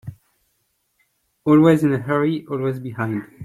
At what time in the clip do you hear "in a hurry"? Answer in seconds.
1.83-2.43